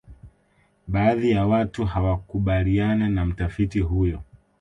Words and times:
baadhi 0.87 1.31
ya 1.31 1.45
watu 1.47 1.85
hawakubaliana 1.85 3.09
na 3.09 3.25
mtafiti 3.25 3.79
huyo 3.79 4.21